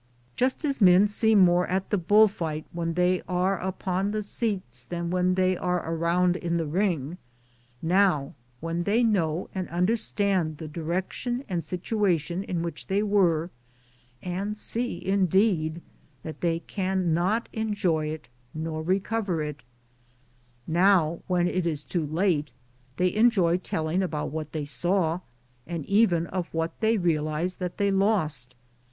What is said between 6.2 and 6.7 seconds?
in the